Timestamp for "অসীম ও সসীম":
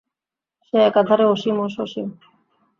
1.25-2.07